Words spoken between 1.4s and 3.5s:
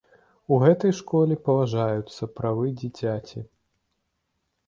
паважаюцца правы дзіцяці.